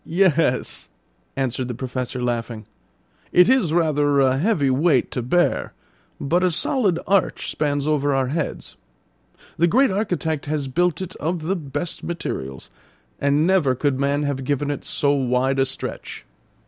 "Yes," 0.03 0.89
answered 1.35 1.67
the 1.67 1.75
Professor 1.75 2.23
laughing. 2.23 2.65
"It 3.31 3.47
is 3.47 3.71
rather 3.71 4.19
a 4.19 4.39
heavy 4.39 4.71
weight 4.71 5.11
to 5.11 5.21
bear, 5.21 5.73
but 6.19 6.43
a 6.43 6.49
solid 6.49 6.97
arch 7.05 7.51
spans 7.51 7.85
over 7.85 8.11
our 8.11 8.29
heads. 8.29 8.77
The 9.59 9.67
great 9.67 9.91
Architect 9.91 10.47
has 10.47 10.67
built 10.67 11.03
it 11.03 11.15
of 11.17 11.43
the 11.43 11.55
best 11.55 12.03
materials; 12.03 12.71
and 13.19 13.45
never 13.45 13.75
could 13.75 13.99
man 13.99 14.23
have 14.23 14.43
given 14.43 14.71
it 14.71 14.83
so 14.83 15.11
wide 15.13 15.59
a 15.59 15.67
stretch. 15.67 16.25